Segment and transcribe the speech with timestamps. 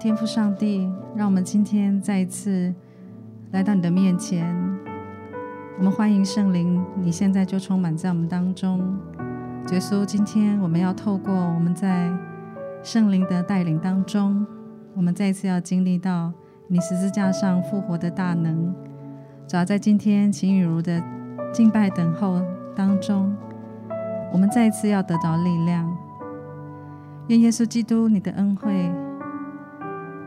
[0.00, 2.74] 天父上帝，让我们今天再一次
[3.50, 4.50] 来到你的面前。
[5.76, 8.78] 我们欢迎圣灵，你现在就充满在我们当中。
[9.70, 12.10] 耶稣，今天我们要透过我们在
[12.82, 14.46] 圣灵的带领当中，
[14.94, 16.32] 我们再一次要经历到
[16.66, 18.74] 你十字架上复活的大能。
[19.46, 21.02] 主要在今天秦雨如的
[21.52, 22.40] 敬拜等候
[22.74, 23.36] 当中，
[24.32, 25.94] 我们再一次要得到力量。
[27.28, 28.90] 愿耶稣基督你的恩惠。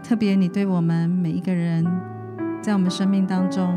[0.04, 1.86] 特别，你对我们每一个人，
[2.62, 3.74] 在我们生命当中，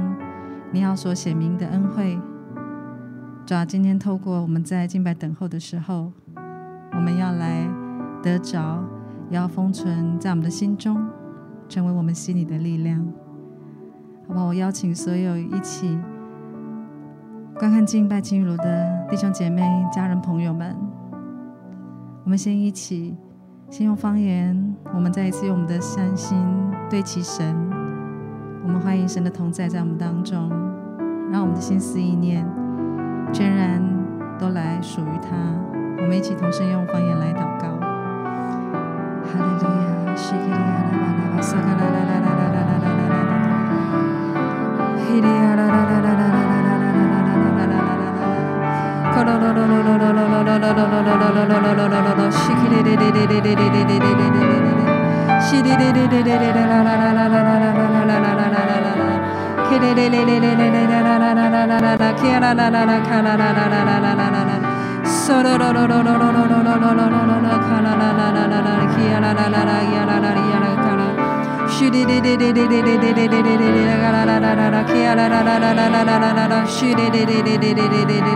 [0.72, 2.18] 你要所显明的恩惠，
[3.46, 6.12] 主要今天透过我们在敬拜等候的时候，
[6.92, 7.68] 我们要来
[8.24, 8.82] 得着，
[9.30, 11.00] 也要封存在我们的心中，
[11.68, 13.06] 成为我们心里的力量。
[14.26, 15.96] 好吧，我邀请所有一起
[17.54, 19.62] 观看敬拜进入的弟兄姐妹、
[19.94, 20.76] 家人、朋友们，
[22.24, 23.16] 我们先一起。
[23.68, 26.38] 先用方言，我们再一次用我们的善心
[26.88, 27.54] 对齐神。
[28.64, 30.48] 我们欢迎神的同在在我们当中，
[31.32, 32.46] 让我们的心思意念
[33.32, 33.82] 全然
[34.38, 35.36] 都来属于他。
[35.98, 37.66] 我们一起同声用方言来祷告。
[39.24, 46.35] 哈利路亚，西基利亚拉巴拉巴撒卡拉拉拉拉拉拉拉拉拉拉，希利亚拉拉拉拉拉
[76.76, 78.35] Shiri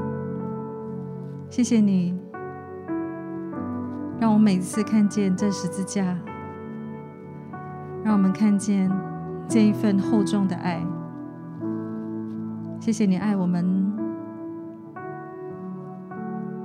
[1.51, 2.17] 谢谢你，
[4.21, 6.17] 让我每次看见这十字架，
[8.05, 8.89] 让我们看见
[9.49, 10.81] 这一份厚重的爱。
[12.79, 13.65] 谢谢你爱我们，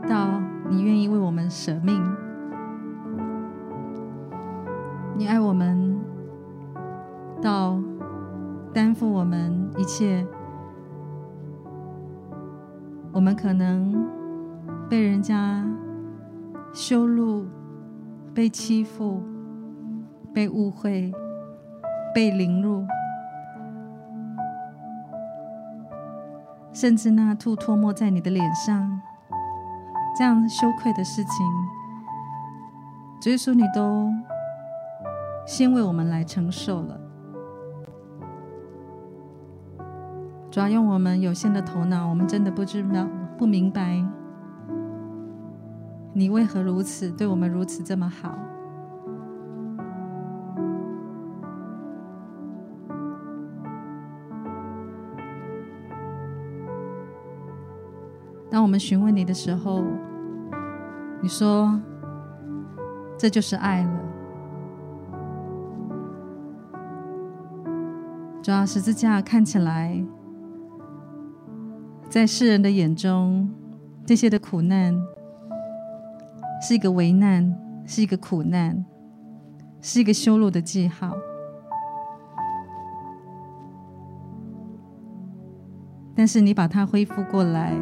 [0.08, 0.40] 到
[0.70, 2.00] 你愿意为我们舍命。
[5.16, 5.98] 你爱我们，
[7.42, 7.76] 到
[8.72, 10.24] 担负我们一切，
[13.12, 13.95] 我们可能。
[18.46, 19.24] 被欺负、
[20.32, 21.12] 被误会、
[22.14, 22.86] 被凌辱，
[26.72, 29.02] 甚至那吐唾沫在你的脸上，
[30.16, 31.46] 这样羞愧的事情，
[33.20, 34.08] 主耶稣你都
[35.44, 37.00] 先为我们来承受了。
[40.52, 44.00] 主要用我们有限的头脑，我们真的不知道、不明白。
[46.18, 48.38] 你为何如此对我们如此这么好？
[58.50, 59.84] 当我们询问你的时候，
[61.20, 61.78] 你说
[63.18, 64.00] 这就是爱了。
[68.42, 70.02] 主要十字架看起来，
[72.08, 73.50] 在世人的眼中，
[74.06, 74.98] 这些的苦难。
[76.68, 78.84] 是一个危难，是一个苦难，
[79.80, 81.16] 是一个修路的记号。
[86.12, 87.72] 但是你把它恢复过来，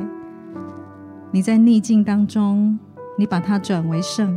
[1.31, 2.79] 你在逆境当中，
[3.17, 4.37] 你把它转为胜。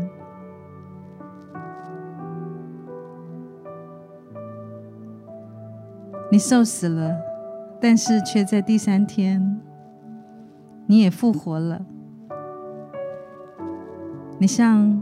[6.32, 7.14] 你受死了，
[7.82, 9.60] 但是却在第三天，
[10.86, 11.86] 你也复活了。
[14.40, 15.02] 你向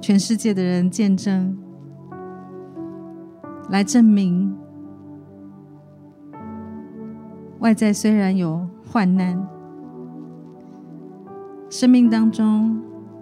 [0.00, 1.54] 全世界的人见证，
[3.68, 4.56] 来证明，
[7.58, 9.46] 外在虽然有患难，
[11.68, 12.80] 生命当中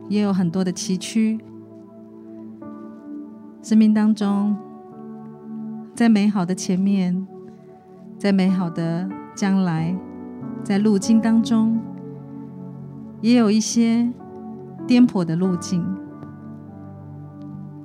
[0.08, 1.40] 也有很多的崎岖，
[3.60, 4.56] 生命当中，
[5.96, 7.26] 在美好的前面，
[8.16, 9.96] 在美好的将来，
[10.62, 11.80] 在路径当中，
[13.20, 14.08] 也有一些。
[14.86, 15.82] 颠簸的路径，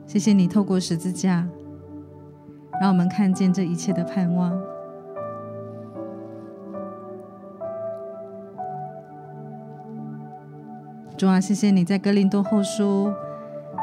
[0.05, 1.47] 谢谢你透过十字架，
[2.81, 4.51] 让我们看见这一切的盼望。
[11.17, 13.13] 主啊，谢谢你在哥林多后书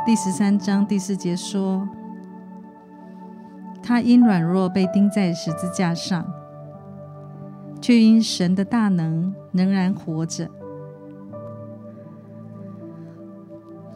[0.04, 1.88] 第十三章第四节说
[3.82, 6.26] ：“他因软弱被钉在十字架上，
[7.80, 10.50] 却因神的大能仍然活着。”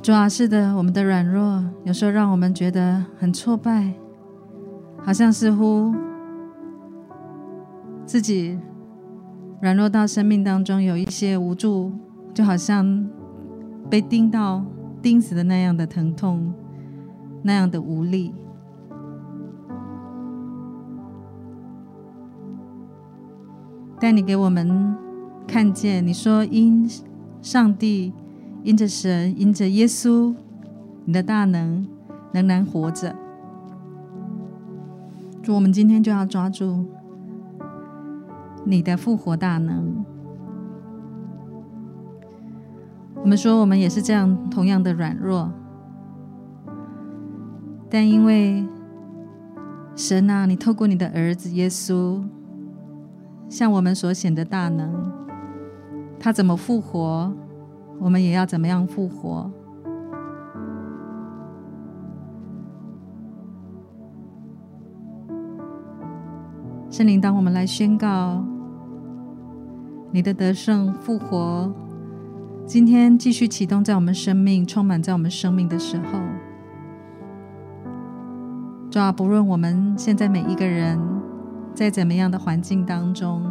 [0.02, 3.92] 主啊，是的，我们的软弱有时候让我们觉得很挫败，
[5.04, 5.95] 好像似乎
[8.07, 8.59] 自己
[9.61, 11.92] 软弱到生命当中有一些无助，
[12.33, 13.07] 就好像
[13.90, 14.64] 被钉到
[15.02, 16.50] 钉子的那样的疼痛，
[17.42, 18.35] 那样的无力。
[24.00, 24.97] 但你给我们
[25.47, 26.88] 看见，你说因
[27.42, 28.14] 上帝。
[28.62, 30.34] 因着神，因着耶稣，
[31.04, 31.86] 你的大能
[32.32, 33.14] 仍然活着。
[35.42, 36.84] 主，我们今天就要抓住
[38.64, 40.04] 你的复活大能。
[43.22, 45.50] 我们说，我们也是这样同样的软弱，
[47.88, 48.64] 但因为
[49.96, 52.22] 神啊，你透过你的儿子耶稣，
[53.48, 54.92] 向我们所显的大能，
[56.18, 57.32] 他怎么复活？
[58.00, 59.50] 我们也要怎么样复活？
[66.90, 68.42] 圣灵，当我们来宣告
[70.11, 71.73] 你的得胜复活，
[72.66, 76.19] 今天继续启动在我们生命，充满在我们生命的时候，
[78.90, 80.99] 主啊，不论我们现在每一个人
[81.75, 83.45] 在怎么样的环境当中，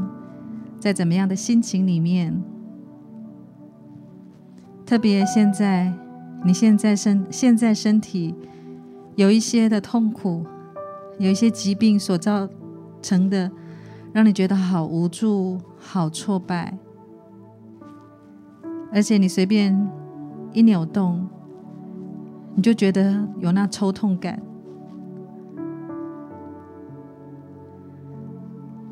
[0.80, 2.44] 在怎么样的心情里面。
[4.90, 5.94] 特别现在，
[6.44, 8.34] 你现在身现在身体
[9.16, 10.44] 有一些的痛苦，
[11.20, 12.50] 有一些疾病所造
[13.00, 13.52] 成的，
[14.12, 16.76] 让你觉得好无助、好挫败，
[18.92, 19.80] 而且你随便
[20.54, 21.30] 一扭动，
[22.56, 24.42] 你就觉得有那抽痛感。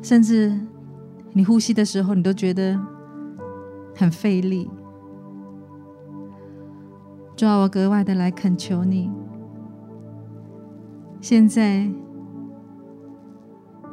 [0.00, 0.56] 甚至
[1.32, 2.78] 你呼吸的时候，你都觉得
[3.96, 4.70] 很费力。
[7.38, 9.08] 主啊，我格外的来恳求你，
[11.20, 11.88] 现在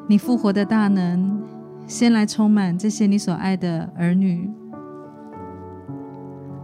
[0.08, 1.44] 你复活的大能，
[1.86, 4.52] 先来充满这些你所爱的儿女。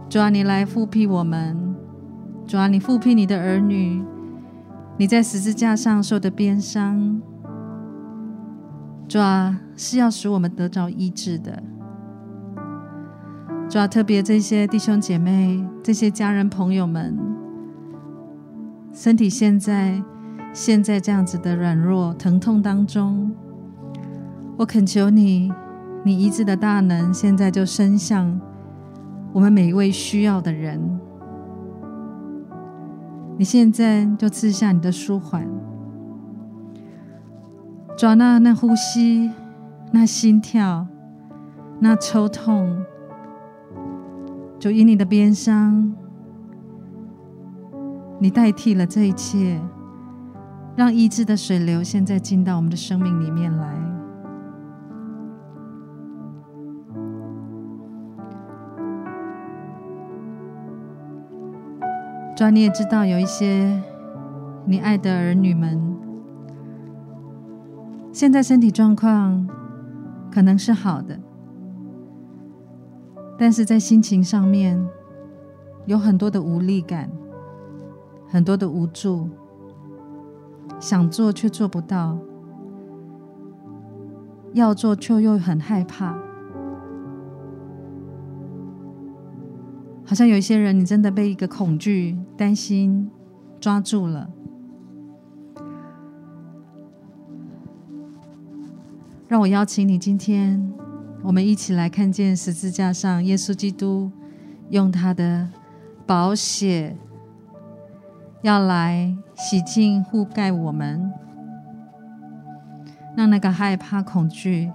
[0.08, 1.72] 主啊，你来复辟我们。
[2.48, 4.04] 主啊，你复辟你的儿女。
[4.96, 7.22] 你在十字架上受的鞭伤，
[9.06, 11.62] 主啊，是要使我们得着医治的。
[13.72, 17.18] 主啊，特别这些弟兄姐妹、这些家人朋友们，
[18.92, 20.02] 身体现在
[20.52, 23.32] 现在这样子的软弱、疼痛当中，
[24.58, 25.50] 我恳求你，
[26.04, 28.38] 你医治的大能，现在就伸向
[29.32, 31.00] 我们每一位需要的人。
[33.38, 35.48] 你现在就赐下你的舒缓，
[37.96, 39.30] 转那那呼吸、
[39.92, 40.86] 那心跳、
[41.80, 42.84] 那抽痛，
[44.62, 45.92] 就以你的鞭伤，
[48.20, 49.60] 你代替了这一切，
[50.76, 53.74] 让医治的水流现在进到我们的生命里面来。
[62.36, 63.82] 主，你也知道有一些
[64.64, 65.96] 你爱的儿女们，
[68.12, 69.44] 现在身体状况
[70.30, 71.18] 可能是好的，
[73.42, 74.80] 但是在心情上面
[75.86, 77.10] 有很多的无力感，
[78.28, 79.28] 很多的无助，
[80.78, 82.16] 想做却做不到，
[84.52, 86.16] 要做却又很害怕。
[90.04, 93.10] 好像有一些人，你真的被一个恐惧、担心
[93.58, 94.30] 抓住了。
[99.26, 100.72] 让我邀请你，今天
[101.24, 104.10] 我们一起来看见十字架上耶稣基督
[104.70, 105.48] 用他的
[106.04, 106.96] 宝血
[108.42, 111.12] 要来洗净、覆盖我们，
[113.16, 114.72] 让那个害怕、恐惧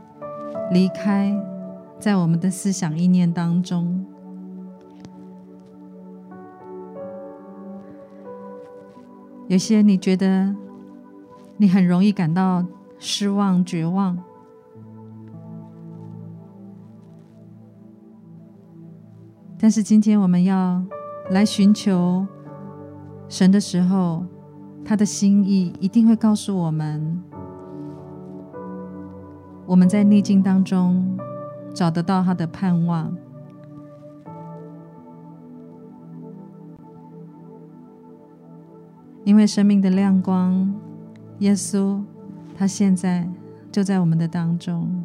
[0.72, 1.36] 离开
[2.00, 4.06] 在我们的思想意念当中。
[9.50, 10.56] 有些你觉得
[11.58, 12.66] 你很容易感到
[12.98, 14.18] 失望、绝望，
[19.60, 20.82] 但是今天我们要
[21.32, 22.26] 来寻求
[23.28, 24.24] 神的时候，
[24.86, 27.22] 他的心意一定会告诉我们，
[29.66, 31.18] 我们在逆境当中
[31.74, 33.12] 找得到他的盼望。
[39.26, 40.74] 因为生命的亮光，
[41.40, 42.02] 耶稣，
[42.56, 43.28] 他现在
[43.72, 45.04] 就在我们的当中。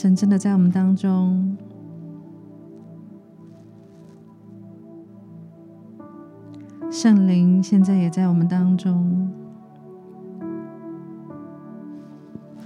[0.00, 1.58] 神真的在我们当中。
[6.90, 9.30] 圣灵现在也在我们当中，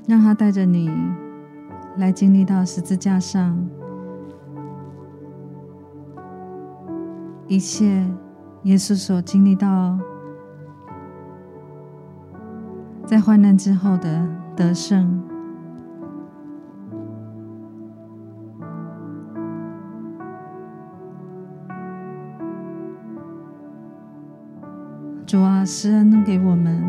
[0.07, 0.89] 让他带着你
[1.97, 3.59] 来经历到十字架上
[7.49, 8.07] 一切
[8.63, 9.99] 耶稣所经历到
[13.05, 14.25] 在患难之后的
[14.55, 15.34] 得胜。
[25.35, 26.81] 主啊，施恩给我们，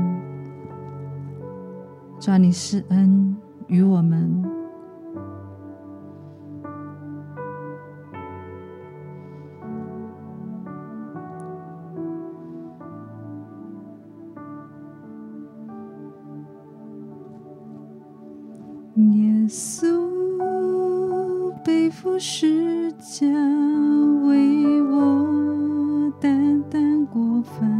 [2.19, 3.35] 主啊，你施恩
[3.65, 4.43] 于我们。
[18.95, 19.89] 耶稣
[21.63, 23.25] 背负十架。
[27.45, 27.74] 十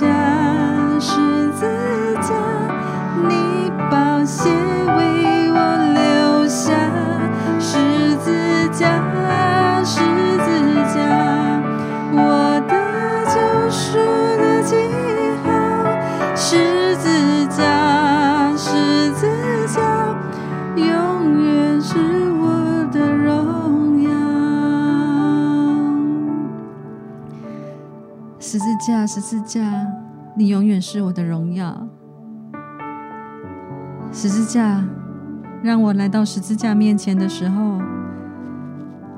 [0.00, 0.41] 家。
[28.84, 29.86] 架十字架，
[30.36, 31.86] 你永远是我的荣耀。
[34.10, 34.82] 十字架，
[35.62, 37.80] 让我来到十字架面前的时候，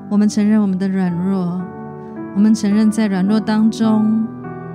[0.07, 1.59] 我们承认我们的软弱，
[2.35, 4.27] 我们承认在软弱当中，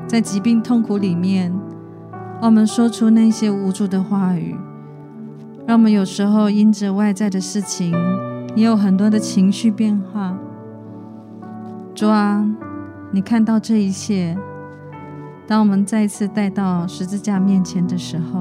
[0.09, 1.55] 在疾病痛苦里面，
[2.43, 4.57] 我们说出那些无助的话语，
[5.69, 7.95] 让我们有时候因着外在的事情，
[8.57, 10.37] 也有很多的情绪变化。
[11.95, 12.45] 主啊，
[13.13, 14.37] 你看到这一切。
[15.51, 18.41] 当我们再一次带到十字架面前的时候，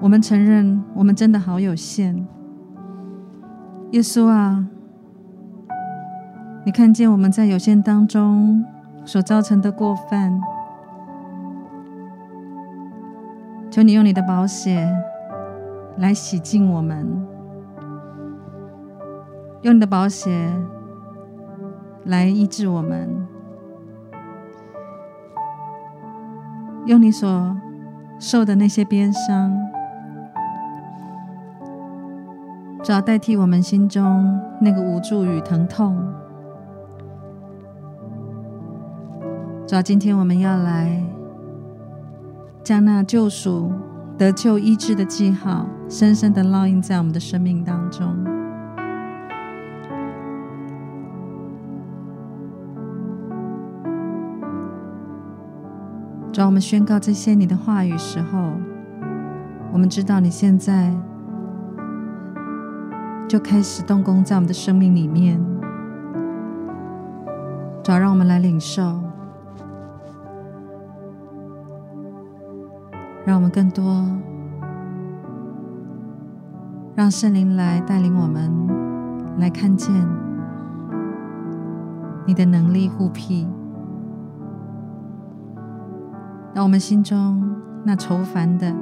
[0.00, 2.26] 我们承认我们真的好有限。
[3.90, 4.66] 耶稣啊，
[6.64, 8.64] 你看见我们在有限当中
[9.04, 10.40] 所造成的过犯，
[13.70, 14.90] 求你用你的宝血
[15.98, 17.06] 来洗净我们，
[19.60, 20.50] 用你的宝血
[22.06, 23.23] 来医治我们。
[26.86, 27.56] 用你所
[28.18, 29.50] 受的那些鞭伤，
[32.82, 35.96] 主要代替我们心中那个无助与疼痛。
[39.66, 41.02] 主要今天我们要来
[42.62, 43.72] 将那救赎、
[44.18, 48.33] 得救、医治的记号，深深的烙印在我们的生命当中。
[56.34, 58.54] 主，我们宣告这些你的话语时候，
[59.72, 60.92] 我们知道你现在
[63.28, 65.40] 就开始动工在我们的生命里面。
[67.84, 69.00] 主，让我们来领受，
[73.24, 74.04] 让我们更多
[76.96, 78.50] 让圣灵来带领我们
[79.38, 79.94] 来看见
[82.26, 83.46] 你的能力护庇。
[86.54, 87.42] 让我们心中
[87.84, 88.72] 那愁烦的、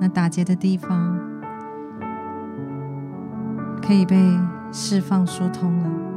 [0.00, 1.16] 那打结的地方，
[3.80, 4.16] 可以被
[4.72, 6.07] 释放、疏通了。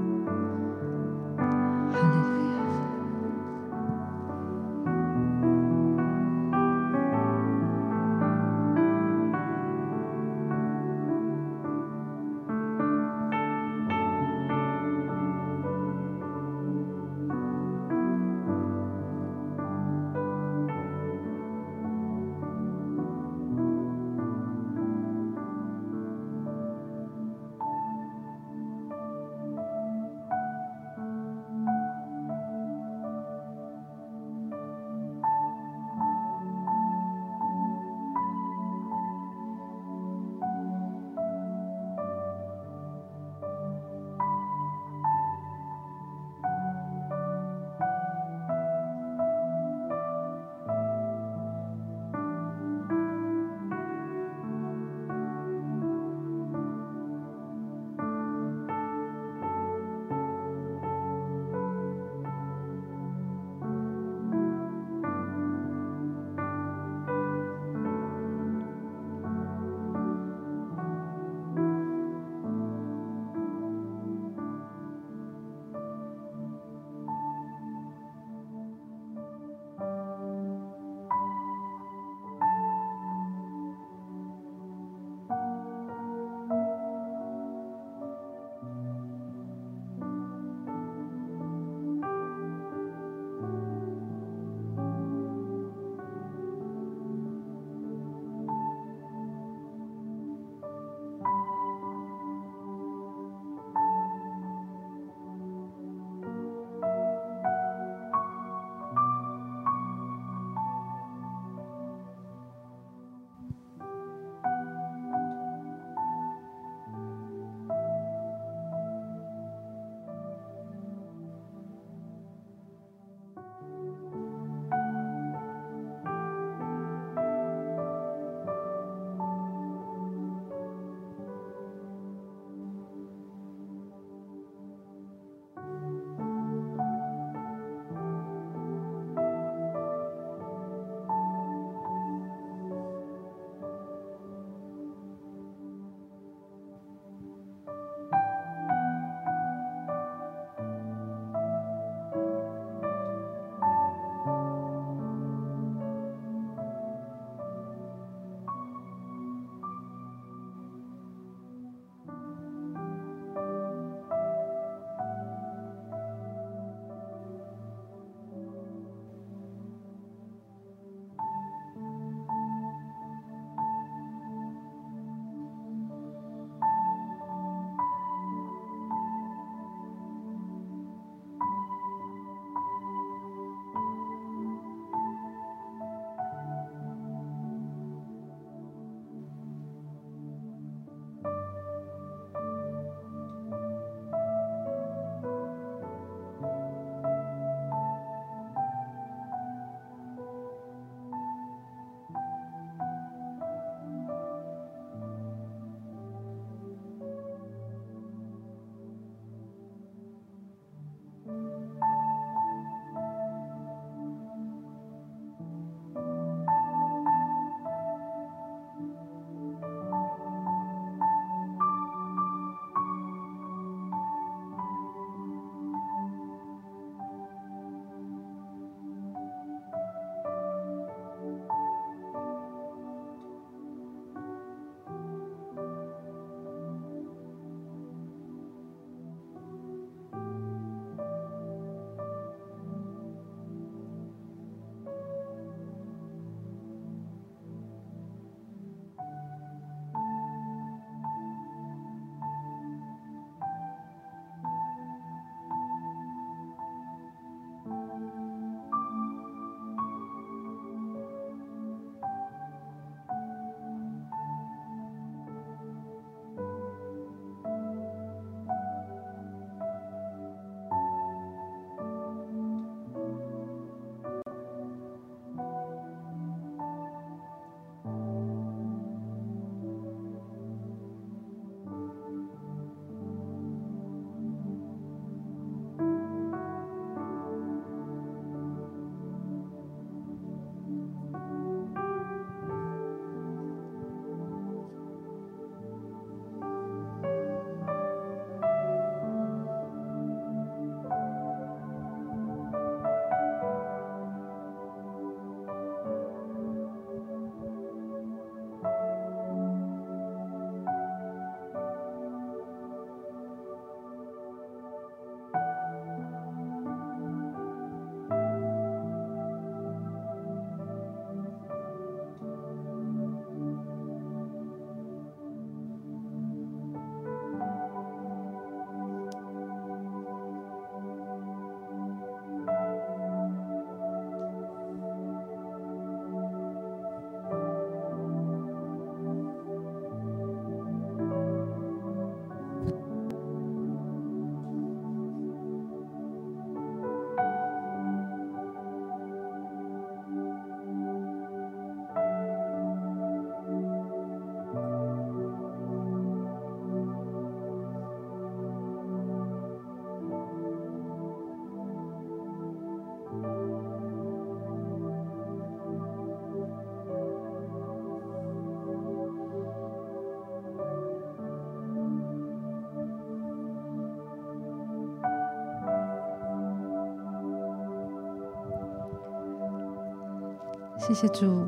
[380.94, 381.48] 谢谢主。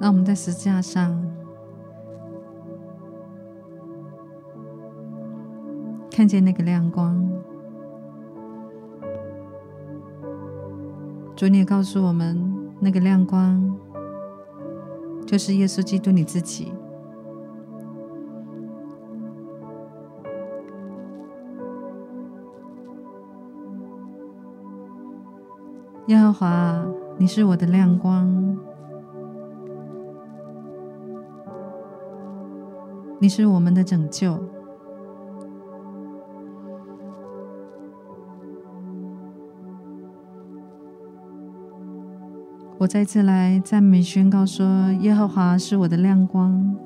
[0.00, 1.22] 让我们在十字架上
[6.10, 7.14] 看见那个亮光。
[11.36, 12.42] 主，你也告诉我们，
[12.80, 13.78] 那个亮光
[15.26, 16.72] 就是耶稣基督你自己。
[26.08, 26.84] 耶和华，
[27.16, 28.58] 你是我的亮光，
[33.18, 34.38] 你是我们的拯救。
[42.76, 44.66] 我再次来赞美宣告说：
[45.00, 46.76] 耶和华是我的亮光，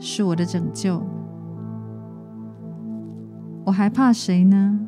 [0.00, 1.00] 是我的拯救。
[3.66, 4.80] 我还怕谁呢？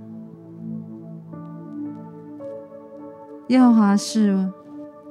[3.49, 4.53] 耶和华是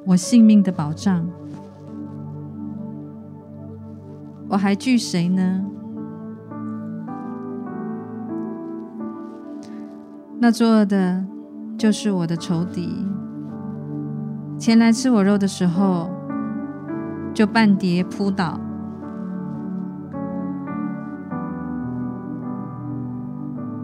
[0.06, 1.28] 我性命的保障，
[4.47, 5.65] 我还惧谁呢？
[10.39, 11.26] 那作恶的，
[11.80, 13.08] 就是我的仇敌，
[14.60, 16.12] 前来吃我肉的时候，
[17.34, 18.60] 就半跌扑倒。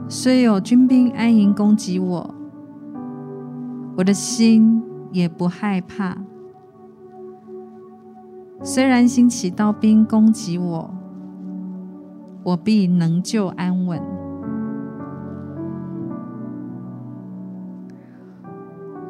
[0.07, 2.42] 虽有军兵安营攻击我。
[3.95, 6.17] 我的心也不害怕，
[8.63, 10.93] 虽然兴起刀兵攻击我，
[12.41, 14.01] 我必能就安稳。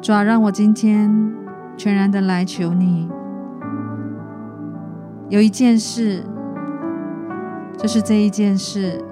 [0.02, 1.34] 主啊，让我今天
[1.78, 3.08] 全然的来求你。
[5.30, 6.22] 有一件事，
[7.78, 9.02] 就是这一件事，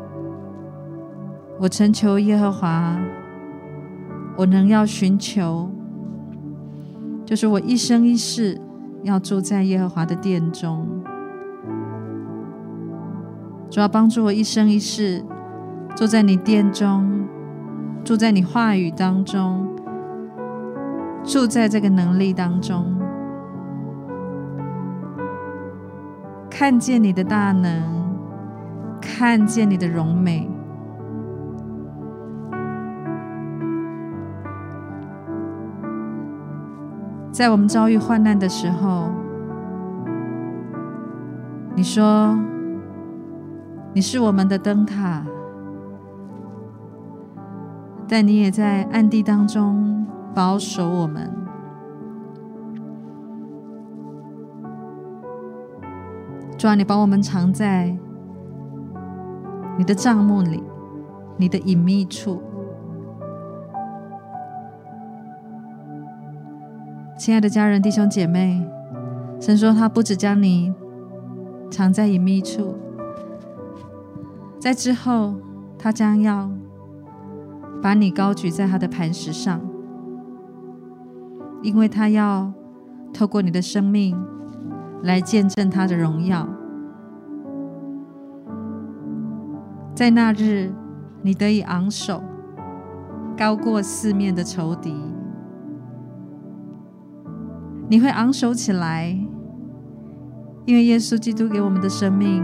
[1.58, 3.00] 我诚求耶和华。
[4.36, 5.70] 我能要寻求，
[7.24, 8.58] 就是我一生一世
[9.02, 10.86] 要住在耶和华的殿中。
[13.70, 15.24] 主要帮助我一生一世
[15.96, 17.26] 住在你殿中，
[18.04, 19.66] 住在你话语当中，
[21.24, 22.84] 住在这个能力当中，
[26.50, 27.82] 看见你的大能，
[29.00, 30.51] 看见你的荣美。
[37.32, 39.10] 在我们遭遇患难的时候，
[41.74, 42.38] 你说
[43.94, 45.24] 你是我们的灯塔，
[48.06, 51.32] 但你也在暗地当中保守我们。
[56.58, 57.96] 主啊，你把我们藏在
[59.78, 60.62] 你的帐幕里，
[61.38, 62.42] 你的隐秘处。
[67.22, 68.68] 亲爱的家人、弟兄姐妹，
[69.40, 70.74] 神说他不只将你
[71.70, 72.74] 藏在隐秘处，
[74.58, 75.36] 在之后，
[75.78, 76.50] 他将要
[77.80, 79.60] 把你高举在他的磐石上，
[81.62, 82.52] 因为他要
[83.14, 84.20] 透过你的生命
[85.04, 86.48] 来见证他的荣耀。
[89.94, 90.72] 在那日，
[91.22, 92.20] 你得以昂首，
[93.38, 95.11] 高过四面的仇敌。
[97.92, 99.14] 你会昂首起来，
[100.64, 102.42] 因为耶稣基督给我们的生命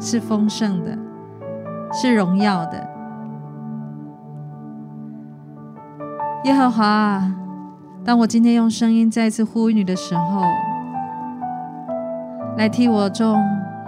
[0.00, 0.98] 是丰盛的，
[1.92, 2.84] 是荣耀的。
[6.42, 7.32] 耶和华，
[8.04, 10.42] 当我今天用声音再次呼吁你的时候，
[12.56, 13.40] 来替我众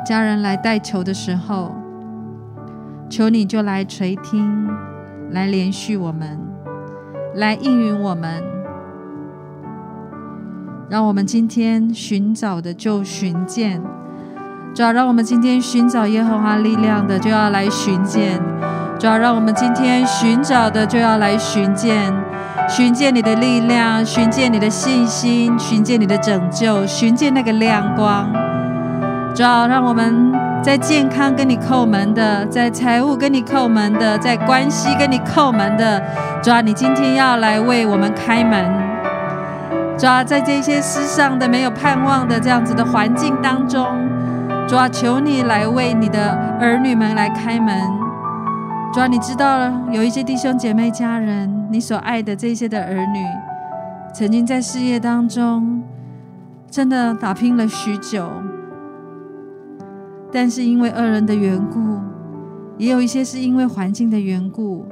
[0.07, 1.73] 家人来代求的时候，
[3.11, 4.69] 求你就来垂听，
[5.31, 6.39] 来连续我们，
[7.35, 8.58] 来应允我们。
[10.91, 13.79] 让我们今天寻找的就寻见，
[14.75, 18.41] 主要让我们今天寻找耶和华力量的就要来寻见，
[18.99, 22.11] 主要让我们今天寻找的就要来寻见，
[22.67, 28.27] 寻见你的力量，寻见你的信心，寻见你的拯救，寻见那个亮光。
[29.35, 36.03] 主要让我们在健康跟你叩门的，在财务跟你叩门的，在关系跟你叩门的，
[36.43, 38.88] 主要你今天要来为我们开门。
[39.99, 43.85] 主啊，在这些世上的没有盼望的这样子的环境当中，
[44.69, 46.31] 主啊，求你来为你的
[46.61, 47.77] 儿女们来开门。
[48.93, 53.25] 主啊，你知道了，有一些弟兄姐妹、家人，你所爱的这些的儿女，
[54.15, 55.83] 曾经在事业当中
[56.71, 58.31] 真的打拼了许久，
[60.31, 61.99] 但是因为恶人的缘故，
[62.77, 64.87] 也有一些是因为环境的缘故，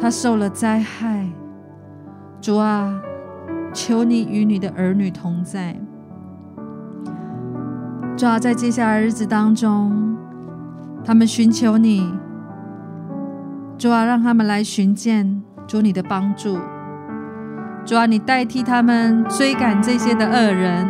[0.00, 1.26] 他受了灾害。
[2.40, 2.94] 主啊，
[3.72, 5.76] 求你与你的儿女同在。
[8.16, 10.16] 主啊，在接下来日子当中，
[11.04, 12.12] 他们寻求你，
[13.78, 16.58] 主啊，让他们来寻见主你的帮助。
[17.84, 20.88] 主啊，你代替他们追赶这些的恶人。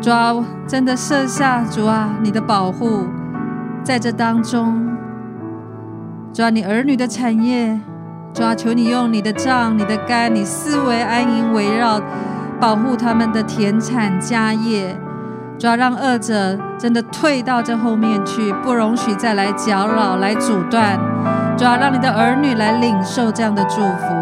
[0.00, 0.34] 主啊，
[0.66, 3.06] 真的设下主啊你的保护
[3.82, 4.96] 在这当中。
[6.32, 7.78] 主啊，你儿女的产业。
[8.36, 11.98] 主啊，求你用你的杖、你的竿、你四维安营围绕，
[12.60, 14.94] 保护他们的田产家业。
[15.58, 20.98] 主啊，让恶者真的退到这后面去，不容许再来搅扰、来阻断。
[21.56, 24.14] 主啊，让你的儿女来领受这样的祝福，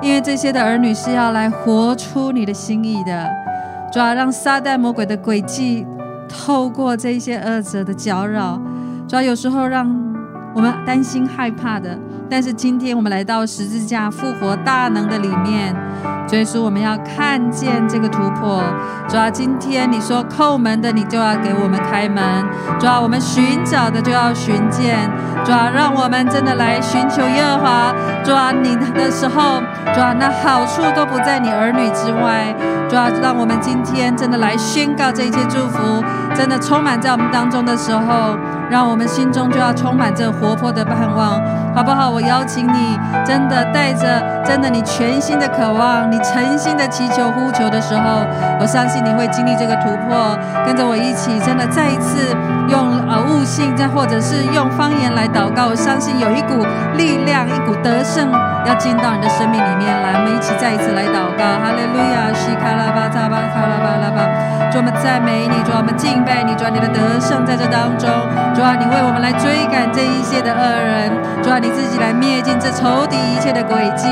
[0.00, 3.28] 因为这些的儿女是要来活出你的心意的。
[3.92, 5.84] 主啊，让撒旦魔鬼的诡计
[6.28, 8.60] 透过这些恶者的搅扰，
[9.08, 10.08] 主啊，有时候让。
[10.52, 11.96] 我们担心害怕的，
[12.30, 15.74] 但是今天我们来到十字架复活大能的里面，
[16.28, 18.62] 所以说我们要看见这个突破。
[19.08, 22.22] 主要，今天你说叩门的，你就要给我们开门；
[22.78, 25.10] 主要，我们寻找的就要寻见；
[25.44, 27.92] 主要，让我们真的来寻求耶和华。
[28.22, 29.60] 主要，你的时候，
[29.92, 32.54] 主要，那好处都不在你儿女之外。
[32.88, 38.38] 主要，让我们今天真的来宣告这一切祝福，真的充满在我们当中的时候，
[38.70, 41.42] 让我们心中就要充满这活泼的盼望，
[41.74, 42.08] 好不好？
[42.08, 48.24] 我邀请你，真的带着真的你全新的渴望，你诚心的祈求呼求的时候，
[48.60, 50.38] 我相信你会经历这个突破。
[50.64, 52.34] 跟着我一起，真的再一次
[52.68, 55.66] 用呃悟性，再或者是用方言来祷告。
[55.66, 56.64] 我相信有一股
[56.96, 58.30] 力量，一股得胜
[58.66, 60.20] 要进到你的生命里面来。
[60.20, 64.28] 我们一起再一次来祷告，哈利路亚，西卡拉巴扎巴卡拉巴拉巴，
[64.70, 68.08] 主我们赞美你，主我们敬拜你，主你的得胜在这当中。
[68.52, 71.08] 主啊，你为我们来追赶这一切的恶人，
[71.42, 74.06] 主啊，你自己来灭尽这仇敌一切的诡计，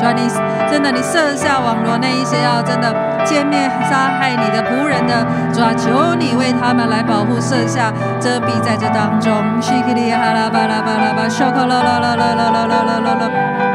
[0.00, 0.24] 主啊，你
[0.70, 2.88] 真的你设下网罗那一些要真的
[3.28, 5.12] 歼灭杀害你的仆人的，
[5.52, 9.28] 主啊，求你为他们来保护，设下遮蔽在这当中。
[9.60, 13.69] 西克里哈拉巴拉巴拉巴，修克罗罗罗罗罗罗罗罗罗罗，哈啦啦啦啦啦啦啦，啦啦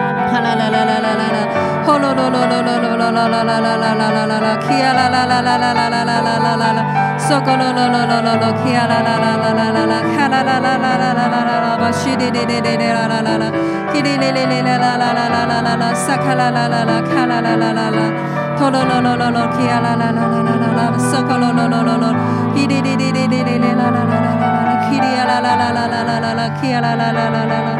[24.95, 27.75] Kia la la la la la la la, kia la la la la la la,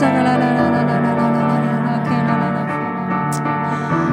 [0.00, 1.19] La la la la la la la.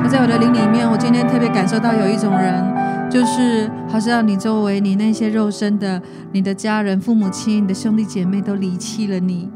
[0.07, 2.87] 在我的灵里面，我今天特别感受到有一种人。
[3.09, 6.01] 就是好像你周围你那些肉身的，
[6.33, 9.49] 你的家人、父母亲、你的兄弟姐妹都离弃了你。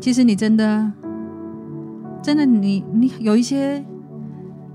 [0.00, 0.92] 其实你真的，
[2.20, 3.84] 真的你你有一些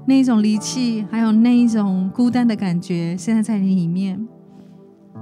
[0.06, 4.26] 那一种离弃，还有那一种孤单的感觉，现在在你里面。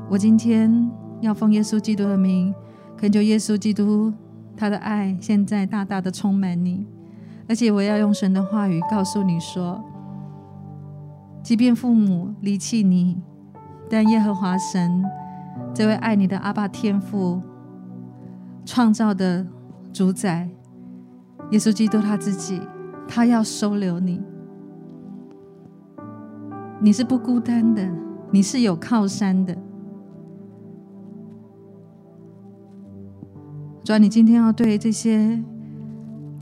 [0.07, 0.87] 我今天
[1.21, 2.53] 要奉耶稣基督的名，
[2.95, 4.13] 恳求耶稣基督
[4.55, 6.85] 他的爱，现在大大的充满你，
[7.47, 9.83] 而且我要用神的话语告诉你说。
[11.43, 13.21] 即便父母离弃你，
[13.87, 15.03] 但耶和华神
[15.75, 17.39] 这位爱你的阿爸天父
[18.65, 19.45] 创造的
[19.93, 20.49] 主宰
[21.51, 22.59] 耶稣基督他自己，
[23.07, 24.23] 他要收留你。
[26.79, 27.87] 你是不孤单的，
[28.31, 29.55] 你是有靠山的。
[33.83, 35.43] 主要你今天要对这些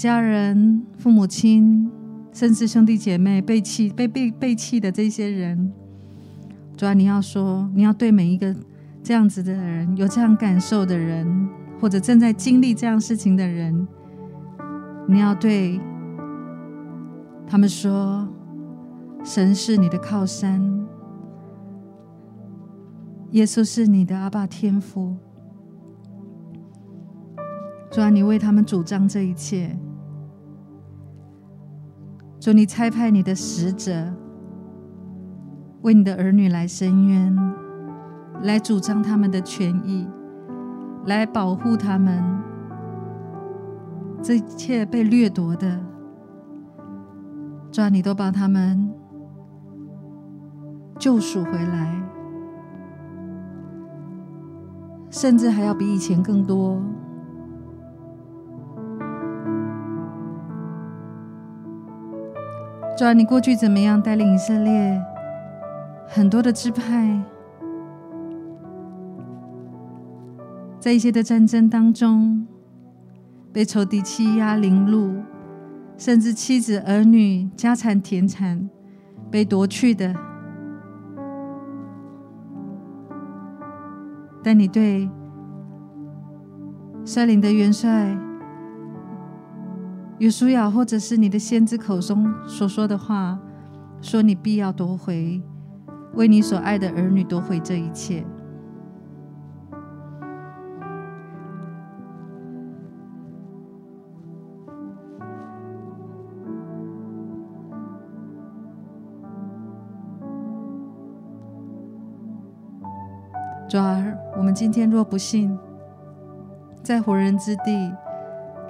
[0.04, 1.90] 家人、父母亲。
[2.34, 5.72] 甚至兄弟姐妹被弃、被被被弃的这些人，
[6.76, 8.56] 主啊你要说，你要对每一个
[9.04, 11.48] 这样子的人，有这样感受的人，
[11.80, 13.88] 或者正在经历这样事情的人，
[15.08, 15.80] 你要对
[17.46, 18.28] 他们说：
[19.24, 20.60] 神是你的靠山，
[23.30, 25.16] 耶稣是你的阿爸天父。
[27.92, 29.78] 主啊你为他们主张这一切。
[32.44, 34.14] 主，你差派你的使者，
[35.84, 37.34] 为你的儿女来伸冤，
[38.42, 40.06] 来主张他们的权益，
[41.06, 42.22] 来保护他们。
[44.22, 45.80] 这一切被掠夺的，
[47.72, 48.92] 主，你都把他们
[51.00, 52.04] 救赎回来，
[55.10, 56.84] 甚至还要比以前更多。
[62.96, 65.02] 主啊，你过去怎么样带领以色列？
[66.08, 67.24] 很多的支派，
[70.80, 72.46] 在一些的战争当中
[73.52, 75.24] 被仇敌欺压凌辱，
[75.98, 78.70] 甚至妻子、儿女、家产、田产
[79.32, 80.14] 被夺去的，
[84.44, 85.10] 但你对
[87.04, 88.16] 率领的元帅
[90.24, 93.38] 约书亚，或者是你的先知口中所说的话，
[94.02, 95.42] 说你必要夺回，
[96.14, 98.26] 为你所爱的儿女夺回这一切。
[113.68, 115.60] 主儿，我们今天若不信，
[116.82, 117.92] 在活人之地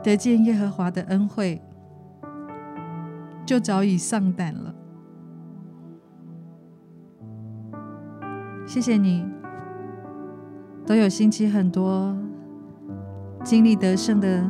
[0.04, 1.62] 得见耶和华的恩惠，
[3.46, 4.76] 就早已丧胆了。
[8.68, 9.26] 谢谢你，
[10.86, 12.16] 都有兴起很多
[13.44, 14.46] 经历得胜的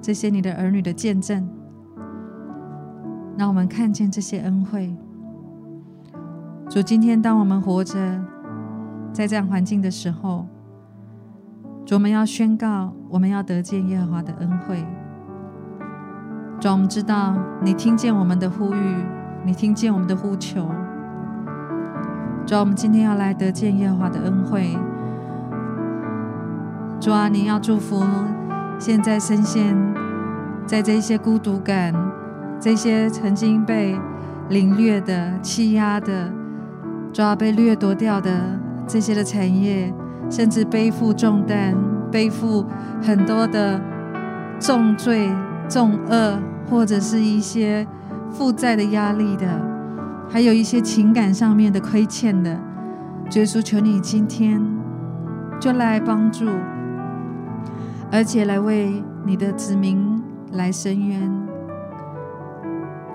[0.00, 1.46] 这些你的儿女的见证，
[3.36, 4.96] 让我们看见这些恩惠。
[6.70, 8.24] 主，今天当我们活着。
[9.12, 10.46] 在这样环境的时候，
[11.86, 14.84] 主，我们要宣告，我们要得见耶和华的恩惠。
[16.58, 18.96] 主，我们知道你听见我们的呼吁，
[19.44, 20.68] 你听见我们的呼求。
[22.44, 24.76] 主，我们今天要来得见耶和华的恩惠。
[27.00, 28.02] 主啊，你要祝福
[28.80, 29.76] 现在深陷
[30.66, 31.94] 在这些孤独感、
[32.58, 33.96] 这些曾经被
[34.48, 36.32] 凌虐的、欺压的、
[37.12, 38.58] 主啊，被掠夺掉的。
[38.88, 39.92] 这些的产业，
[40.28, 41.74] 甚至背负重担、
[42.10, 42.64] 背负
[43.02, 43.80] 很多的
[44.58, 45.30] 重罪、
[45.68, 47.86] 重恶，或者是一些
[48.30, 49.46] 负债的压力的，
[50.28, 52.50] 还有一些情感上面的亏欠的，
[53.32, 54.60] 耶稣，求你今天
[55.60, 56.46] 就来帮助，
[58.10, 60.22] 而且来为你的子民
[60.52, 61.30] 来伸冤，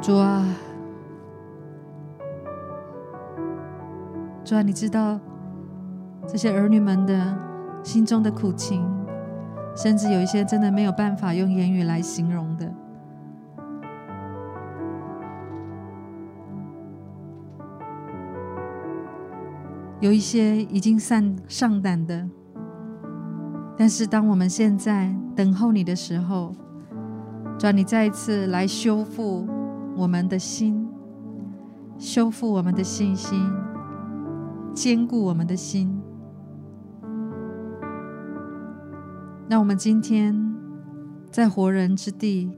[0.01, 0.45] 主啊，
[4.43, 5.19] 主啊，你知道。
[6.31, 7.37] 这些儿女们的
[7.83, 8.89] 心中的苦情，
[9.75, 12.73] 甚至有一些真的没有办法用言语来形容的，
[19.99, 22.29] 有一些已经丧丧胆的。
[23.75, 26.55] 但是，当我们现在等候你的时候，
[27.59, 29.45] 主，你再一次来修复
[29.97, 30.87] 我们的心，
[31.97, 33.51] 修复我们的信心，
[34.73, 36.00] 坚固我们的心。
[39.51, 40.33] 让我们今天
[41.29, 42.49] 在活人之地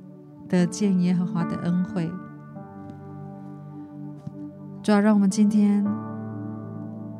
[0.47, 2.07] 得见耶和华的恩惠。
[4.83, 5.83] 主要让我们今天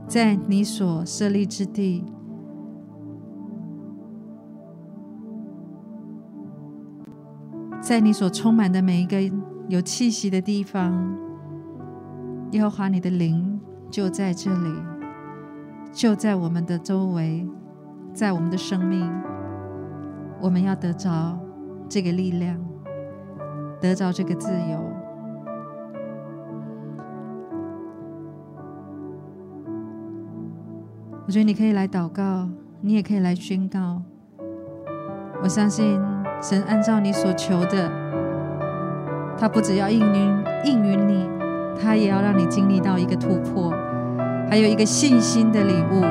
[0.07, 2.05] 在你所设立之地，
[7.81, 9.17] 在你所充满的每一个
[9.69, 11.17] 有气息的地方，
[12.51, 13.59] 耶和华你的灵
[13.89, 14.71] 就在这里，
[15.91, 17.49] 就在我们的周围，
[18.13, 19.11] 在我们的生命。
[20.43, 21.39] 我们要得着
[21.87, 22.59] 这个力量，
[23.79, 24.77] 得着这个自由。
[31.25, 32.49] 我觉得你可以来祷告，
[32.81, 34.01] 你也可以来宣告。
[35.41, 35.97] 我相信
[36.41, 37.89] 神按照你所求的，
[39.37, 41.29] 他不只要应允应允你，
[41.81, 43.73] 他也要让你经历到一个突破，
[44.49, 46.03] 还有一个信心的礼物，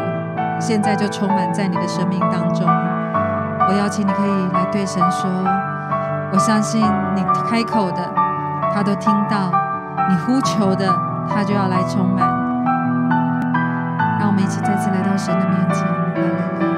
[0.59, 2.66] 现在就充满在你的生命当中。
[3.73, 5.31] 我邀请你可以来对神说
[6.31, 8.03] ：“我相信你开口的，
[8.75, 9.51] 他都听到；
[10.11, 10.87] 你呼求的，
[11.27, 12.29] 他就要来充满。”
[14.20, 16.72] 让我们一起再次来到神的面前。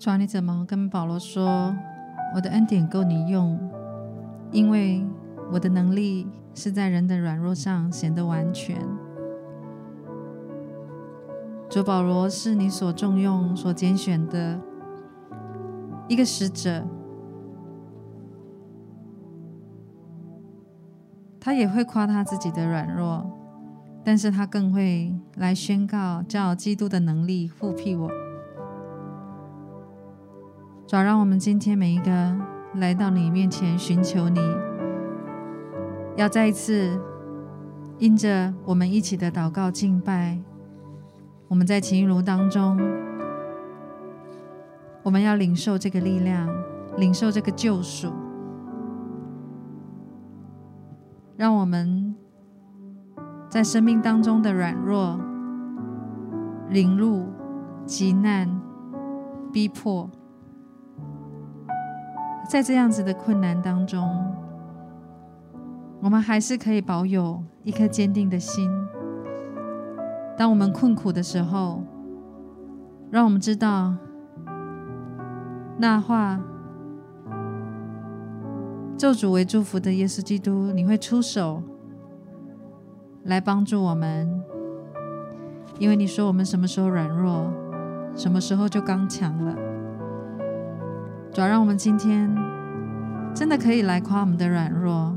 [0.00, 1.76] 主啊，你怎么跟保罗说，
[2.34, 3.60] 我的恩典够你用，
[4.50, 5.04] 因为
[5.52, 8.78] 我的能力是在人的软弱上显得完全。
[11.68, 14.58] 主保罗是你所重用、所拣选的
[16.08, 16.82] 一个使者，
[21.38, 23.30] 他也会夸他自己的软弱，
[24.02, 28.10] 但是他更会来宣告，叫基督的能力覆庇我。
[30.90, 32.36] 主，让我们今天每一个
[32.74, 34.40] 来到你面前寻求你，
[36.16, 37.00] 要再一次
[37.98, 40.36] 因着我们一起的祷告敬拜。
[41.46, 42.76] 我们在情如当中，
[45.04, 46.48] 我们要领受这个力量，
[46.96, 48.12] 领受这个救赎，
[51.36, 52.16] 让我们
[53.48, 55.20] 在生命当中的软弱、
[56.68, 57.28] 凌辱、
[57.86, 58.60] 急难、
[59.52, 60.10] 逼迫，
[62.48, 64.34] 在这样子的困难当中，
[66.00, 68.68] 我们还是可以保有一颗坚定的心。
[70.36, 71.84] 当我们困苦的时候，
[73.10, 73.94] 让我们知道
[75.78, 76.40] 那话，
[78.96, 81.62] 咒诅为祝福的耶稣基督，你会出手
[83.24, 84.42] 来帮助我们，
[85.78, 87.52] 因为你说我们什么时候软弱，
[88.16, 89.69] 什么时候就刚强了。
[91.32, 92.28] 主要让我们今天
[93.34, 95.16] 真的可以来夸我们的软弱，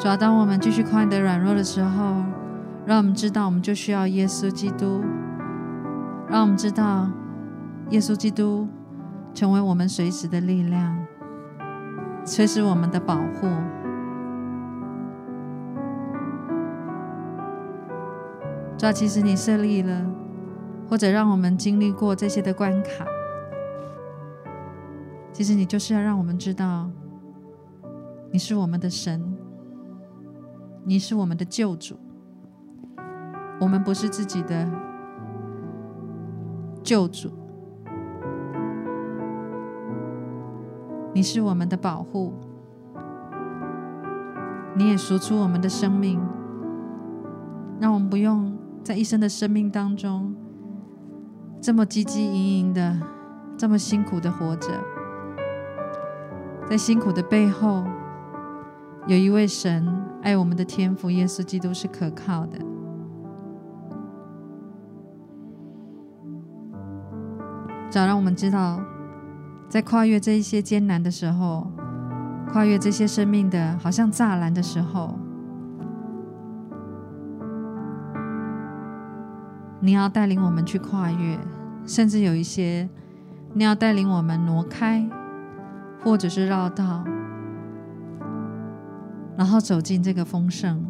[0.00, 2.22] 主要当我们继续夸你的软弱的时候。
[2.84, 5.04] 让我们知道，我们就需要耶稣基督。
[6.28, 7.08] 让我们知道，
[7.90, 8.66] 耶稣基督
[9.32, 10.98] 成为我们随时的力量，
[12.24, 13.46] 随时我们的保护。
[18.76, 20.04] 主要其实你设立了，
[20.90, 23.06] 或者让我们经历过这些的关卡，
[25.32, 26.90] 其实你就是要让我们知道，
[28.30, 29.34] 你是我们的神，
[30.84, 31.98] 你是我们的救主。
[33.60, 34.68] 我们不是自己的
[36.82, 37.30] 救主，
[41.14, 42.32] 你是我们的保护，
[44.74, 46.20] 你也赎出我们的生命，
[47.80, 50.34] 让我们不用在一生的生命当中
[51.60, 53.00] 这么汲汲营营的、
[53.56, 54.68] 这么辛苦的活着，
[56.72, 57.84] 在辛苦的背后，
[59.06, 59.86] 有一位神
[60.22, 62.58] 爱我们的天父耶稣基督是可靠的。
[67.90, 68.80] 早让我们知道，
[69.68, 71.70] 在跨越这一些艰难的时候，
[72.50, 75.18] 跨越这些生命的好像栅栏的时候，
[79.78, 81.38] 你要带领我们去跨越，
[81.84, 82.88] 甚至有一些
[83.52, 85.06] 你要带领我们挪开，
[86.04, 87.04] 或者是绕道，
[89.36, 90.84] 然后走进这个丰盛。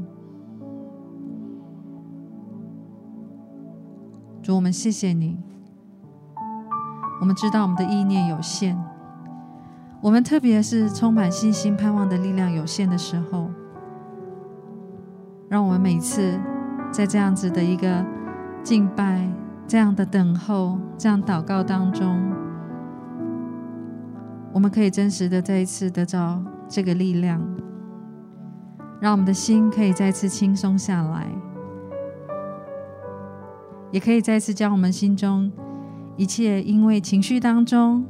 [4.42, 5.38] 主，我们谢谢你。
[7.20, 8.76] 我们知道我们的意念有限，
[10.00, 13.48] 我们特别是充满信心、盼望的力量有限的时候，
[15.48, 16.40] 让我们每次
[16.90, 18.04] 在这样子的一个
[18.64, 19.30] 敬拜、
[19.68, 22.20] 这样的等候、这样祷告当中，
[24.52, 27.40] 我们可以真实的再一次得到这个力量，
[29.00, 31.26] 让我们的心可以再次轻松下来，
[33.90, 35.50] 也可以再次将我们心中。
[36.18, 38.04] 一切因为情绪当中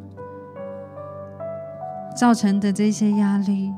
[2.16, 3.72] 造成的这些压力，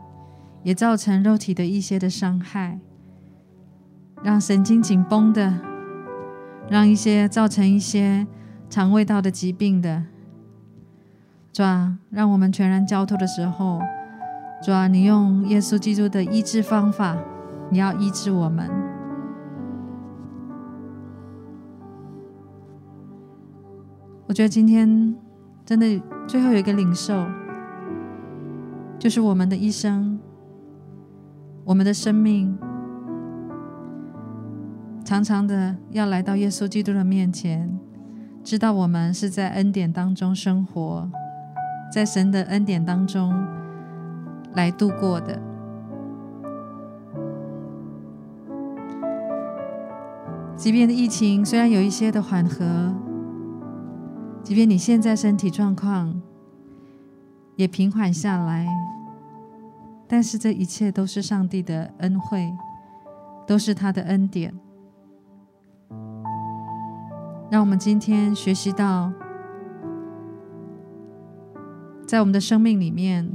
[0.62, 2.80] 也造成肉体的一些的伤害，
[4.22, 5.60] 让神经紧绷的，
[6.70, 8.26] 让一些造成一些
[8.70, 10.04] 肠胃道的疾病的，
[11.54, 13.80] 主啊，让我们全然交托的时候，
[14.60, 17.16] 主啊，你用耶稣基督的医治方法，
[17.70, 18.68] 你要医治我们。
[24.26, 25.14] 我觉得今天
[25.64, 27.24] 真的最后有一个领受，
[28.98, 30.18] 就是我们的一生，
[31.62, 32.58] 我们的生命，
[35.04, 37.78] 常常的要来到耶稣基督的面前，
[38.42, 41.08] 知道我们是在恩典当中生活，
[41.92, 43.32] 在神的恩典当中
[44.54, 45.40] 来度过的。
[50.56, 52.92] 即便疫情虽然有一些的缓和。
[54.42, 56.20] 即便你现在身体状况
[57.56, 58.68] 也平缓下来，
[60.06, 62.52] 但是这一切都是上帝的恩惠，
[63.46, 64.52] 都是他的恩典。
[67.50, 69.10] 让我们今天学习到，
[72.14, 73.28] 在我们的生命里面，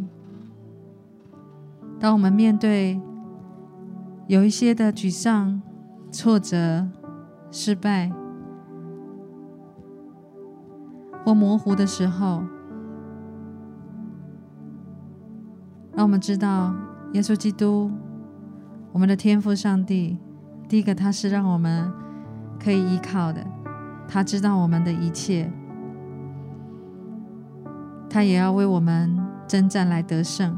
[2.00, 2.98] 当我们面对
[4.28, 5.62] 有一些的沮丧、
[6.10, 6.88] 挫折、
[7.52, 8.10] 失败
[11.26, 12.42] 或模糊的时候，
[15.94, 16.74] 让我们知道，
[17.12, 17.92] 耶稣基督，
[18.94, 20.18] 我们的天父上帝，
[20.70, 21.92] 第一个他是让我们
[22.58, 23.46] 可以依靠的，
[24.08, 25.52] 他知道我们的一切。
[28.10, 30.58] 他也要为我们征战来得胜。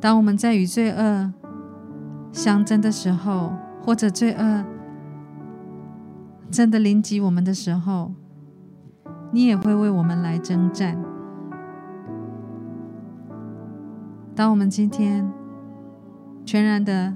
[0.00, 1.32] 当我们在与罪恶
[2.32, 3.52] 相争的时候，
[3.82, 4.64] 或者罪恶
[6.50, 8.12] 真的临及我们的时候，
[9.32, 10.96] 你也会为我们来征战。
[14.34, 15.26] 当我们今天
[16.44, 17.14] 全然的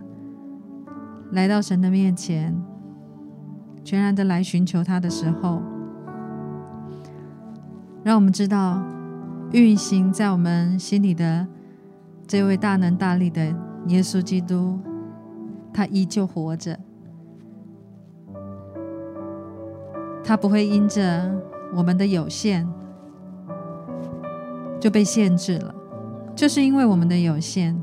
[1.33, 2.61] 来到神的面前，
[3.85, 5.63] 全然的来寻求他的时候，
[8.03, 8.83] 让我们知道，
[9.53, 11.47] 运行在我们心里的
[12.27, 13.45] 这位大能大力的
[13.89, 14.79] 耶稣基督，
[15.73, 16.79] 他依旧活着。
[20.25, 21.31] 他不会因着
[21.75, 22.67] 我们的有限
[24.79, 25.75] 就被限制了，
[26.35, 27.77] 就是因为我们的有限，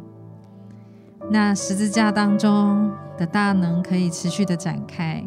[1.29, 5.23] 那十字架当中的大能可以持续的展开。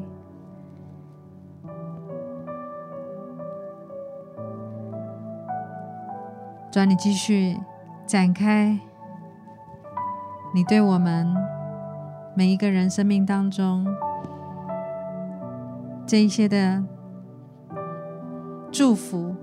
[6.71, 7.59] 主啊，你继续
[8.07, 8.79] 展开，
[10.55, 11.27] 你对我们
[12.37, 13.85] 每一个人生命当中
[16.07, 16.85] 这一些的
[18.71, 19.35] 祝福，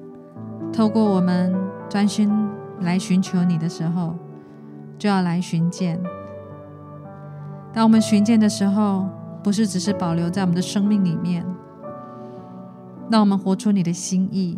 [0.72, 1.54] 透过我们
[1.90, 2.32] 专心
[2.80, 4.16] 来寻求你的时候，
[4.98, 6.02] 就要来寻见。
[7.74, 9.06] 当我们寻见的时候，
[9.44, 11.46] 不是只是保留在我们的生命里面，
[13.12, 14.58] 让我们活出你的心意。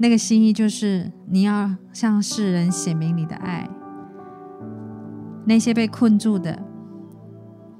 [0.00, 3.68] 那个心意就是你要向世人显明你的爱，
[5.44, 6.62] 那些被困住的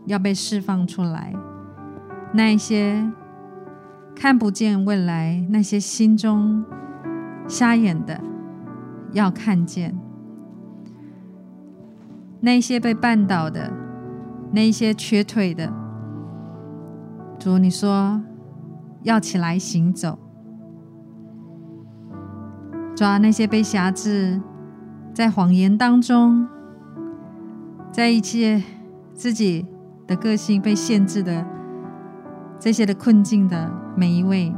[0.07, 1.33] 要被释放出来，
[2.35, 3.09] 那一些
[4.16, 6.64] 看不见未来、那些心中
[7.47, 8.21] 瞎眼的
[9.12, 9.97] 要看见，
[12.41, 13.73] 那些被绊倒的、
[14.51, 15.73] 那些瘸腿的，
[17.39, 18.21] 主你说
[19.05, 20.19] 要起来行走。
[22.99, 24.42] 抓那些被挟制
[25.14, 26.49] 在谎言当中，
[27.92, 28.61] 在一切
[29.14, 29.64] 自己
[30.05, 31.46] 的个性被限制的
[32.59, 34.53] 这些的困境的每一位，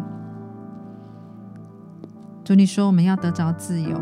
[2.43, 4.01] 主你说我们要得着自由。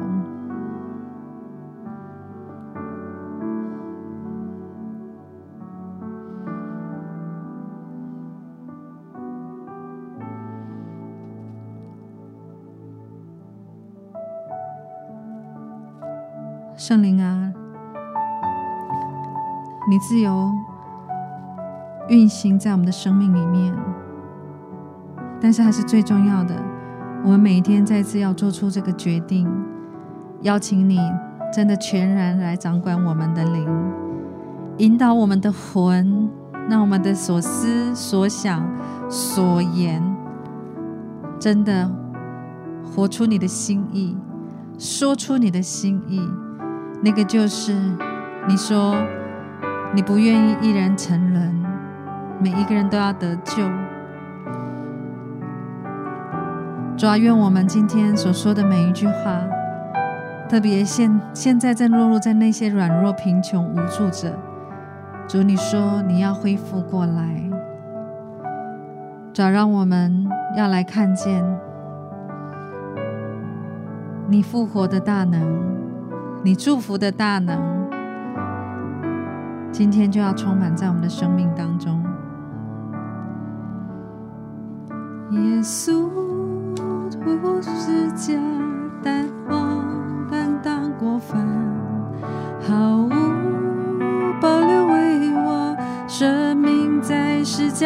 [16.79, 17.53] 圣灵啊，
[19.91, 20.49] 你自由
[22.09, 23.75] 运行在我们的生命里面，
[25.41, 26.55] 但是还是最重要的，
[27.25, 29.51] 我们每一天再次要做出这个决定，
[30.43, 31.01] 邀请你
[31.53, 33.69] 真的全然来掌管我们的灵，
[34.77, 36.31] 引导我们的魂，
[36.71, 38.65] 让我们的所思所想
[39.11, 40.01] 所言，
[41.41, 41.91] 真的
[42.85, 44.17] 活出你的心意，
[44.79, 46.23] 说出你的心意。
[47.01, 47.73] 那个就是
[48.49, 48.97] 你说
[49.95, 51.65] 你不愿意一人沉沦，
[52.41, 53.63] 每一个人都要得救。
[56.97, 59.41] 主啊，愿我们今天所说的每一句话，
[60.49, 64.37] 特别现现在正落入在那些软弱、贫穷、无助者，
[65.29, 67.49] 主你说你要恢复过来，
[69.33, 70.27] 主啊，让我们
[70.57, 71.45] 要来看见
[74.27, 75.78] 你复活的大能。
[76.45, 77.61] 你祝福的大能，
[79.73, 82.03] 今天就要充满在我们的生命当中。
[85.31, 86.09] 耶稣
[87.25, 88.41] 钉十字架，
[89.03, 89.85] 担当
[90.31, 91.45] 担当过犯，
[92.61, 93.11] 毫无
[94.41, 95.77] 保留为我
[96.07, 97.85] 舍命在十字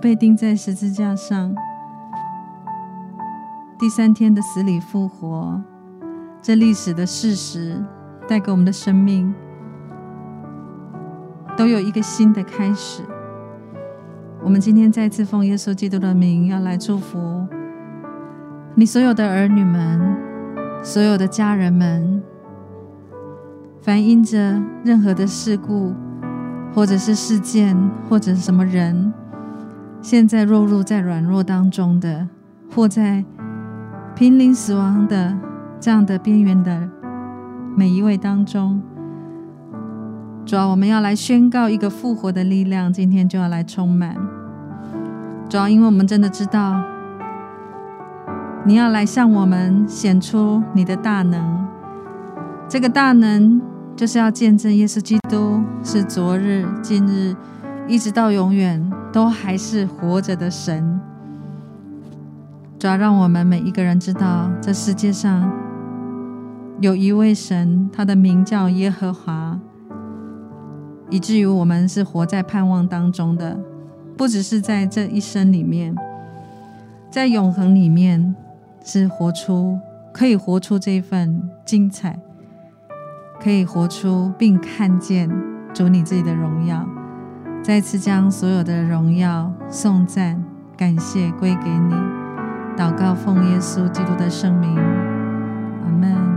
[0.00, 1.54] 被钉在十字架上，
[3.78, 5.60] 第三天的死里复活，
[6.40, 7.84] 这历史的事实
[8.26, 9.34] 带给我们的生命
[11.54, 13.02] 都有一个新的开始。
[14.42, 17.46] 我们今天再次奉耶稣基督的名，要来祝福
[18.74, 20.16] 你所有的儿女们，
[20.82, 22.22] 所有的家人们。
[23.82, 25.94] 凡因着任何的事故，
[26.74, 27.76] 或者是事件，
[28.08, 29.12] 或者什么人，
[30.02, 32.26] 现在落入在软弱当中的，
[32.74, 33.24] 或在
[34.14, 35.36] 濒临死亡的
[35.78, 36.88] 这样的边缘的
[37.76, 38.82] 每一位当中，
[40.44, 44.16] 主要我们要来宣告一个复活的力量，今天就要来充满。
[45.48, 46.82] 主要因为我们真的知道，
[48.64, 51.66] 你要来向我们显出你的大能，
[52.68, 53.60] 这个大能。
[53.96, 57.36] 就是要见证耶稣基督是昨日、今日，
[57.86, 61.00] 一直到永远都还是活着的神。
[62.78, 65.52] 主要让我们每一个人知道，这世界上
[66.80, 69.58] 有一位神，他的名叫耶和华，
[71.10, 73.58] 以至于我们是活在盼望当中的，
[74.16, 75.94] 不只是在这一生里面，
[77.10, 78.34] 在永恒里面
[78.84, 79.78] 是活出，
[80.12, 82.18] 可以活出这一份精彩。
[83.42, 85.30] 可以活出并看见
[85.72, 86.86] 主你自己的荣耀，
[87.62, 90.42] 再次将所有的荣耀、颂赞、
[90.76, 91.94] 感谢归给你。
[92.76, 94.74] 祷告奉耶稣基督的圣名，
[95.84, 96.29] 阿门。